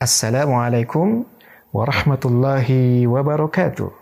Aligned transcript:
Assalamualaikum 0.00 1.28
warahmatullahi 1.76 3.04
wabarakatuh. 3.04 3.92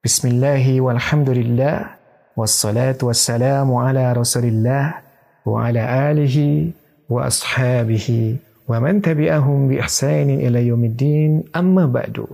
Bismillahi 0.00 0.80
walhamdulillah 0.80 2.00
wassalatu 2.32 3.12
wassalamu 3.12 3.76
ala 3.76 4.16
rasulillah 4.16 5.04
wa 5.44 5.68
ala 5.68 5.84
alihi 6.08 6.72
wa 7.12 7.28
ashabihi 7.28 8.40
wa 8.64 8.80
man 8.80 9.04
tabi'ahum 9.04 9.68
bi 9.68 9.84
ihsanin 9.84 10.40
ila 10.48 10.64
yaumiddin 10.64 11.44
amma 11.52 11.84
ba'du. 11.84 12.24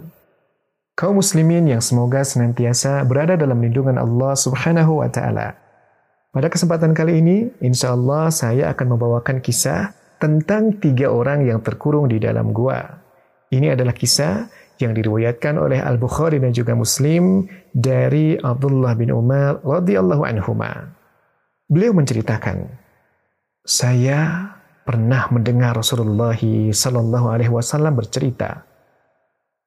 Kaum 0.94 1.18
muslimin 1.18 1.66
yang 1.66 1.82
semoga 1.82 2.22
senantiasa 2.22 3.02
berada 3.02 3.34
dalam 3.34 3.58
lindungan 3.58 3.98
Allah 3.98 4.38
Subhanahu 4.38 5.02
wa 5.02 5.10
taala. 5.10 5.58
Pada 6.30 6.46
kesempatan 6.46 6.94
kali 6.94 7.26
ini, 7.26 7.50
insya 7.58 7.98
Allah 7.98 8.30
saya 8.30 8.70
akan 8.70 8.94
membawakan 8.94 9.42
kisah 9.42 9.97
tentang 10.18 10.78
tiga 10.82 11.10
orang 11.10 11.46
yang 11.46 11.62
terkurung 11.62 12.10
di 12.10 12.18
dalam 12.18 12.50
gua. 12.50 12.82
Ini 13.48 13.72
adalah 13.72 13.96
kisah 13.96 14.50
yang 14.78 14.94
diriwayatkan 14.94 15.58
oleh 15.58 15.82
Al-Bukhari 15.82 16.38
dan 16.38 16.54
juga 16.54 16.74
Muslim 16.74 17.46
dari 17.74 18.38
Abdullah 18.38 18.94
bin 18.94 19.10
Umar 19.10 19.62
radhiyallahu 19.62 20.22
anhuma. 20.22 20.94
Beliau 21.66 21.92
menceritakan, 21.94 22.68
saya 23.66 24.52
pernah 24.88 25.28
mendengar 25.28 25.76
Rasulullah 25.76 26.36
sallallahu 26.36 27.26
alaihi 27.28 27.52
wasallam 27.52 27.98
bercerita, 27.98 28.64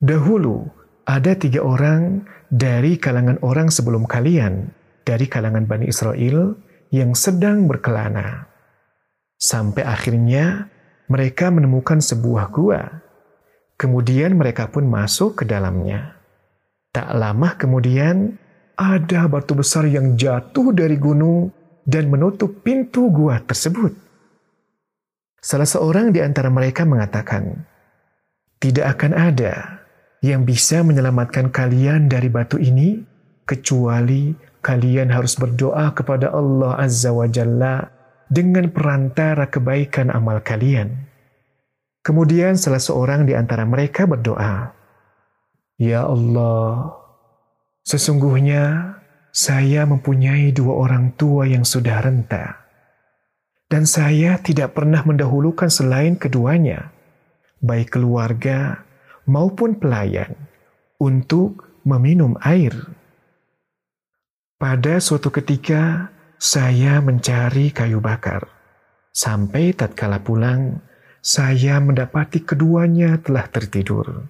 dahulu 0.01 0.65
ada 1.05 1.37
tiga 1.37 1.61
orang 1.61 2.25
dari 2.49 2.97
kalangan 2.97 3.37
orang 3.45 3.69
sebelum 3.69 4.09
kalian, 4.09 4.71
dari 5.05 5.25
kalangan 5.25 5.65
Bani 5.65 5.89
Israel 5.89 6.55
yang 6.89 7.15
sedang 7.15 7.65
berkelana. 7.65 8.50
Sampai 9.41 9.81
akhirnya 9.81 10.69
mereka 11.09 11.49
menemukan 11.49 11.97
sebuah 11.97 12.53
gua. 12.53 13.01
Kemudian 13.73 14.37
mereka 14.37 14.69
pun 14.69 14.85
masuk 14.85 15.41
ke 15.41 15.43
dalamnya. 15.49 16.13
Tak 16.93 17.09
lama 17.17 17.57
kemudian 17.57 18.37
ada 18.77 19.25
batu 19.25 19.57
besar 19.57 19.89
yang 19.89 20.13
jatuh 20.13 20.69
dari 20.69 21.01
gunung 21.01 21.49
dan 21.89 22.13
menutup 22.13 22.61
pintu 22.61 23.09
gua 23.09 23.41
tersebut. 23.41 23.97
Salah 25.41 25.65
seorang 25.65 26.13
di 26.13 26.21
antara 26.21 26.53
mereka 26.53 26.85
mengatakan, 26.85 27.65
"Tidak 28.61 28.85
akan 28.85 29.17
ada 29.17 29.81
yang 30.21 30.45
bisa 30.45 30.85
menyelamatkan 30.85 31.49
kalian 31.49 32.05
dari 32.05 32.29
batu 32.29 32.61
ini 32.61 33.01
kecuali 33.49 34.37
kalian 34.61 35.09
harus 35.09 35.33
berdoa 35.33 35.97
kepada 35.97 36.29
Allah 36.29 36.77
Azza 36.77 37.09
wa 37.09 37.25
Jalla 37.25 38.00
dengan 38.31 38.71
perantara 38.71 39.51
kebaikan 39.51 40.07
amal 40.07 40.39
kalian. 40.39 41.11
Kemudian 41.99 42.55
salah 42.55 42.79
seorang 42.79 43.27
di 43.27 43.35
antara 43.35 43.67
mereka 43.67 44.07
berdoa, 44.07 44.71
Ya 45.75 46.07
Allah, 46.07 46.95
sesungguhnya 47.83 48.95
saya 49.35 49.83
mempunyai 49.83 50.55
dua 50.55 50.79
orang 50.87 51.11
tua 51.19 51.45
yang 51.45 51.67
sudah 51.67 51.99
renta, 51.99 52.63
dan 53.67 53.83
saya 53.83 54.39
tidak 54.39 54.79
pernah 54.79 55.03
mendahulukan 55.03 55.67
selain 55.67 56.15
keduanya, 56.15 56.89
baik 57.59 57.99
keluarga 57.99 58.87
maupun 59.27 59.77
pelayan, 59.77 60.33
untuk 60.97 61.81
meminum 61.85 62.37
air. 62.41 62.73
Pada 64.61 65.01
suatu 65.01 65.33
ketika, 65.33 66.13
saya 66.41 66.97
mencari 67.05 67.69
kayu 67.69 68.01
bakar. 68.01 68.49
Sampai 69.13 69.77
tatkala 69.77 70.25
pulang, 70.25 70.81
saya 71.21 71.77
mendapati 71.77 72.41
keduanya 72.41 73.21
telah 73.21 73.45
tertidur. 73.45 74.25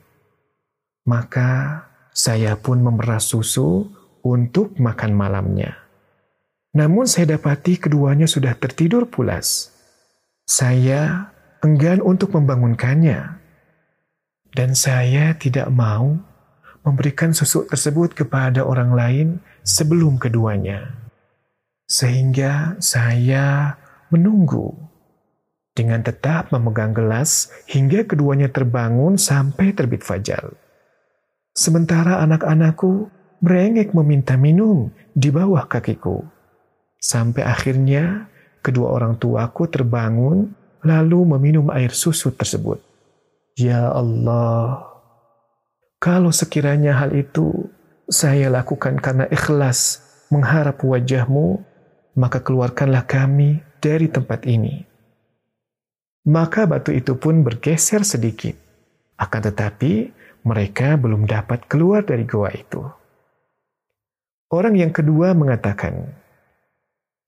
Maka 1.07 1.87
saya 2.11 2.59
pun 2.59 2.83
memeras 2.83 3.31
susu 3.31 3.87
untuk 4.27 4.75
makan 4.75 5.15
malamnya. 5.15 5.79
Namun 6.75 7.07
saya 7.07 7.39
dapati 7.39 7.79
keduanya 7.79 8.27
sudah 8.27 8.59
tertidur 8.59 9.07
pulas. 9.07 9.71
Saya 10.43 11.31
enggan 11.63 12.03
untuk 12.03 12.35
membangunkannya. 12.35 13.39
Dan 14.51 14.75
saya 14.75 15.31
tidak 15.39 15.71
mau 15.71 16.19
memberikan 16.83 17.31
susu 17.31 17.63
tersebut 17.71 18.11
kepada 18.11 18.67
orang 18.67 18.91
lain 18.91 19.27
sebelum 19.63 20.19
keduanya. 20.19 21.10
Sehingga 21.91 22.79
saya 22.79 23.75
menunggu 24.15 24.71
dengan 25.75 25.99
tetap 25.99 26.47
memegang 26.55 26.95
gelas 26.95 27.51
hingga 27.67 28.07
keduanya 28.07 28.47
terbangun 28.47 29.19
sampai 29.19 29.75
terbit 29.75 29.99
fajar. 29.99 30.55
Sementara 31.51 32.23
anak-anakku 32.23 33.11
merengek 33.43 33.91
meminta 33.91 34.39
minum 34.39 34.87
di 35.11 35.27
bawah 35.35 35.67
kakiku. 35.67 36.23
Sampai 36.95 37.43
akhirnya 37.43 38.31
kedua 38.63 38.95
orang 38.95 39.19
tuaku 39.19 39.67
terbangun 39.67 40.55
lalu 40.87 41.19
meminum 41.35 41.67
air 41.75 41.91
susu 41.91 42.31
tersebut. 42.31 42.79
Ya 43.59 43.91
Allah, 43.91 44.87
kalau 45.99 46.31
sekiranya 46.31 47.03
hal 47.03 47.11
itu 47.11 47.67
saya 48.07 48.47
lakukan 48.47 48.95
karena 49.03 49.27
ikhlas 49.27 50.07
mengharap 50.31 50.79
wajahmu, 50.79 51.59
maka 52.15 52.43
keluarkanlah 52.43 53.07
kami 53.07 53.63
dari 53.79 54.11
tempat 54.11 54.43
ini. 54.47 54.83
Maka 56.27 56.69
batu 56.69 56.93
itu 56.93 57.17
pun 57.17 57.41
bergeser 57.41 58.05
sedikit. 58.05 58.53
Akan 59.17 59.41
tetapi, 59.41 60.13
mereka 60.45 60.97
belum 60.97 61.25
dapat 61.25 61.65
keluar 61.65 62.05
dari 62.05 62.25
goa 62.25 62.49
itu. 62.53 62.81
Orang 64.51 64.77
yang 64.77 64.93
kedua 64.93 65.33
mengatakan, 65.33 66.13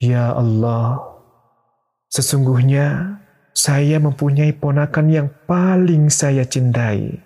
Ya 0.04 0.36
Allah, 0.36 1.00
sesungguhnya 2.12 3.18
saya 3.56 4.02
mempunyai 4.02 4.52
ponakan 4.52 5.08
yang 5.10 5.28
paling 5.48 6.12
saya 6.12 6.44
cintai. 6.44 7.22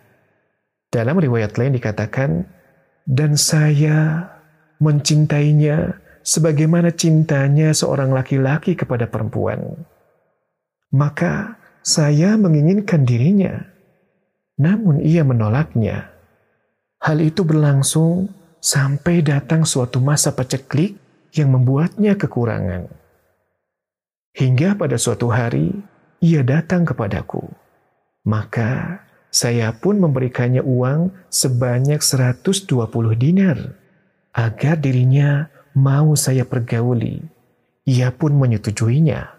Dalam 0.87 1.17
riwayat 1.19 1.57
lain 1.57 1.75
dikatakan, 1.75 2.45
dan 3.07 3.39
saya 3.39 4.27
mencintainya 4.83 5.95
sebagaimana 6.27 6.91
cintanya 6.91 7.71
seorang 7.71 8.11
laki-laki 8.11 8.75
kepada 8.75 9.07
perempuan. 9.07 9.87
Maka 10.91 11.55
saya 11.79 12.35
menginginkan 12.35 13.07
dirinya, 13.07 13.63
namun 14.59 14.99
ia 14.99 15.23
menolaknya. 15.23 16.11
Hal 16.99 17.23
itu 17.23 17.47
berlangsung 17.47 18.27
sampai 18.59 19.23
datang 19.23 19.63
suatu 19.63 20.03
masa 20.03 20.35
paceklik 20.35 20.99
yang 21.31 21.55
membuatnya 21.55 22.19
kekurangan. 22.19 22.91
Hingga 24.35 24.75
pada 24.75 24.99
suatu 24.99 25.31
hari, 25.31 25.71
ia 26.19 26.43
datang 26.43 26.83
kepadaku. 26.83 27.47
Maka 28.27 28.99
saya 29.31 29.71
pun 29.71 30.03
memberikannya 30.03 30.59
uang 30.59 31.15
sebanyak 31.31 32.03
120 32.03 32.67
dinar 33.15 33.77
agar 34.35 34.75
dirinya 34.77 35.47
mau 35.77 36.17
saya 36.17 36.41
pergauli. 36.41 37.21
Ia 37.85 38.09
pun 38.09 38.33
menyetujuinya. 38.33 39.37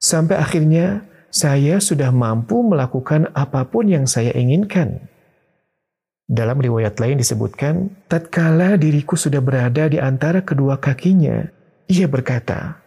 Sampai 0.00 0.40
akhirnya 0.40 1.04
saya 1.28 1.78
sudah 1.78 2.08
mampu 2.08 2.64
melakukan 2.64 3.28
apa 3.36 3.68
pun 3.68 3.92
yang 3.92 4.08
saya 4.08 4.32
inginkan. 4.32 5.12
Dalam 6.24 6.56
riwayat 6.58 6.96
lain 6.96 7.20
disebutkan, 7.20 7.92
tatkala 8.08 8.80
diriku 8.80 9.20
sudah 9.20 9.44
berada 9.44 9.92
di 9.92 10.00
antara 10.00 10.40
kedua 10.40 10.80
kakinya, 10.80 11.44
ia 11.92 12.08
berkata, 12.08 12.80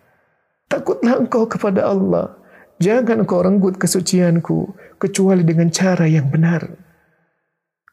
Takutlah 0.65 1.21
engkau 1.21 1.45
kepada 1.45 1.85
Allah, 1.85 2.33
jangan 2.81 3.21
engkau 3.21 3.45
renggut 3.45 3.77
kesucianku, 3.77 4.73
kecuali 4.97 5.45
dengan 5.45 5.69
cara 5.69 6.09
yang 6.09 6.25
benar. 6.33 6.73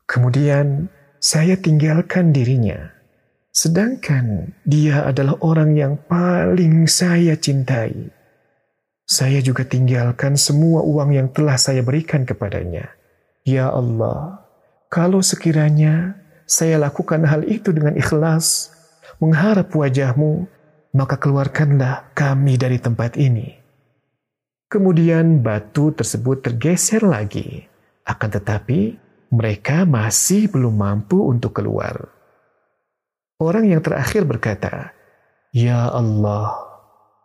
Kemudian 0.08 0.88
saya 1.20 1.60
tinggalkan 1.60 2.32
dirinya. 2.32 3.01
Sedangkan 3.52 4.56
dia 4.64 5.04
adalah 5.04 5.36
orang 5.44 5.76
yang 5.76 6.00
paling 6.08 6.88
saya 6.88 7.36
cintai. 7.36 8.08
Saya 9.04 9.44
juga 9.44 9.68
tinggalkan 9.68 10.40
semua 10.40 10.80
uang 10.80 11.12
yang 11.12 11.28
telah 11.28 11.60
saya 11.60 11.84
berikan 11.84 12.24
kepadanya. 12.24 12.96
Ya 13.44 13.68
Allah, 13.68 14.40
kalau 14.88 15.20
sekiranya 15.20 16.16
saya 16.48 16.80
lakukan 16.80 17.28
hal 17.28 17.44
itu 17.44 17.76
dengan 17.76 17.92
ikhlas, 17.92 18.72
mengharap 19.20 19.68
wajahmu, 19.68 20.48
maka 20.96 21.20
keluarkanlah 21.20 22.08
kami 22.16 22.56
dari 22.56 22.80
tempat 22.80 23.20
ini. 23.20 23.52
Kemudian 24.72 25.44
batu 25.44 25.92
tersebut 25.92 26.40
tergeser 26.40 27.04
lagi, 27.04 27.68
akan 28.08 28.30
tetapi 28.32 28.96
mereka 29.28 29.84
masih 29.84 30.48
belum 30.48 30.72
mampu 30.72 31.20
untuk 31.20 31.60
keluar. 31.60 32.21
Orang 33.42 33.66
yang 33.66 33.82
terakhir 33.82 34.22
berkata, 34.22 34.94
Ya 35.50 35.90
Allah, 35.90 36.54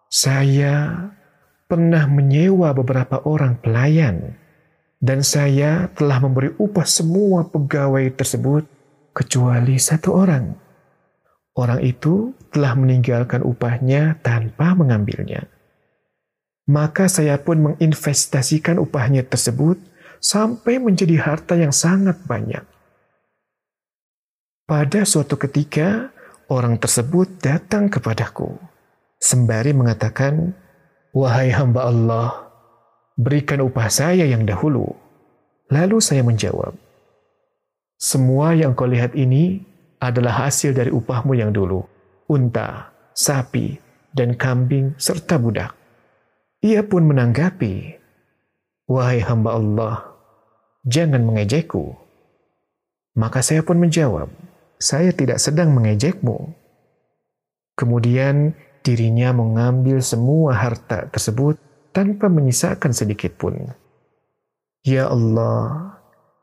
saya 0.10 1.14
pernah 1.70 2.10
menyewa 2.10 2.74
beberapa 2.74 3.22
orang 3.22 3.62
pelayan. 3.62 4.34
Dan 4.98 5.22
saya 5.22 5.94
telah 5.94 6.18
memberi 6.18 6.58
upah 6.58 6.90
semua 6.90 7.46
pegawai 7.46 8.10
tersebut 8.18 8.66
kecuali 9.14 9.78
satu 9.78 10.10
orang. 10.10 10.58
Orang 11.54 11.86
itu 11.86 12.34
telah 12.50 12.74
meninggalkan 12.74 13.46
upahnya 13.46 14.18
tanpa 14.26 14.74
mengambilnya. 14.74 15.46
Maka 16.66 17.06
saya 17.06 17.38
pun 17.38 17.62
menginvestasikan 17.62 18.82
upahnya 18.82 19.22
tersebut 19.22 19.78
sampai 20.18 20.82
menjadi 20.82 21.22
harta 21.22 21.54
yang 21.54 21.70
sangat 21.70 22.18
banyak. 22.26 22.66
Pada 24.68 25.08
suatu 25.08 25.40
ketika, 25.40 26.12
orang 26.52 26.76
tersebut 26.76 27.40
datang 27.40 27.88
kepadaku, 27.88 28.60
sembari 29.16 29.72
mengatakan, 29.72 30.52
Wahai 31.16 31.56
hamba 31.56 31.88
Allah, 31.88 32.52
berikan 33.16 33.64
upah 33.64 33.88
saya 33.88 34.28
yang 34.28 34.44
dahulu. 34.44 34.92
Lalu 35.72 36.04
saya 36.04 36.20
menjawab, 36.20 36.76
Semua 37.96 38.60
yang 38.60 38.76
kau 38.76 38.92
lihat 38.92 39.16
ini 39.16 39.64
adalah 40.04 40.44
hasil 40.44 40.76
dari 40.76 40.92
upahmu 40.92 41.32
yang 41.40 41.56
dulu, 41.56 41.88
unta, 42.28 42.92
sapi, 43.16 43.80
dan 44.12 44.36
kambing, 44.36 45.00
serta 45.00 45.40
budak. 45.40 45.72
Ia 46.60 46.84
pun 46.84 47.08
menanggapi, 47.08 47.96
Wahai 48.92 49.24
hamba 49.24 49.56
Allah, 49.56 49.96
jangan 50.84 51.24
mengejekku. 51.24 51.96
Maka 53.16 53.40
saya 53.40 53.64
pun 53.64 53.80
menjawab, 53.80 54.28
saya 54.78 55.14
tidak 55.14 55.42
sedang 55.42 55.74
mengejekmu. 55.74 56.54
Kemudian 57.78 58.58
dirinya 58.82 59.34
mengambil 59.34 60.02
semua 60.02 60.58
harta 60.58 61.10
tersebut 61.10 61.58
tanpa 61.94 62.30
menyisakan 62.30 62.94
sedikit 62.94 63.38
pun. 63.38 63.74
Ya 64.86 65.10
Allah, 65.10 65.98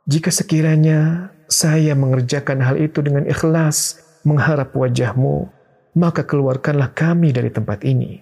jika 0.05 0.29
sekiranya 0.29 1.31
saya 1.49 1.95
mengerjakan 1.97 2.61
hal 2.61 2.77
itu 2.77 3.01
dengan 3.01 3.25
ikhlas, 3.25 4.03
mengharap 4.27 4.75
wajahmu, 4.75 5.49
maka 5.95 6.27
keluarkanlah 6.27 6.91
kami 6.93 7.31
dari 7.31 7.49
tempat 7.49 7.87
ini. 7.87 8.21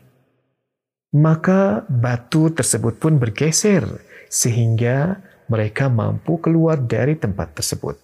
Maka 1.13 1.85
batu 1.89 2.49
tersebut 2.49 2.97
pun 2.97 3.21
bergeser 3.21 3.85
sehingga 4.33 5.21
mereka 5.53 5.93
mampu 5.93 6.41
keluar 6.41 6.81
dari 6.81 7.17
tempat 7.21 7.61
tersebut. 7.61 8.01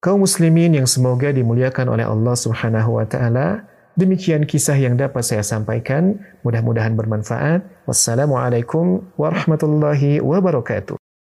Kaum 0.00 0.24
muslimin 0.24 0.72
yang 0.72 0.88
semoga 0.88 1.28
dimuliakan 1.28 1.92
oleh 1.92 2.08
Allah 2.08 2.32
Subhanahu 2.32 2.96
wa 2.96 3.04
taala, 3.04 3.68
demikian 4.00 4.48
kisah 4.48 4.72
yang 4.72 4.96
dapat 4.96 5.20
saya 5.20 5.44
sampaikan, 5.44 6.16
mudah-mudahan 6.40 6.96
bermanfaat. 6.96 7.60
Wassalamualaikum 7.84 9.04
warahmatullahi 9.20 10.24
wabarakatuh. 10.24 10.99